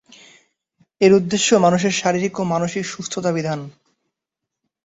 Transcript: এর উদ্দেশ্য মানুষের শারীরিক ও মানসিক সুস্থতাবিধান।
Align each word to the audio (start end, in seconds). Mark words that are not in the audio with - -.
এর 1.01 1.11
উদ্দেশ্য 1.13 1.49
মানুষের 1.65 1.93
শারীরিক 2.01 2.33
ও 2.39 2.43
মানসিক 2.53 2.83
সুস্থতাবিধান। 2.85 3.59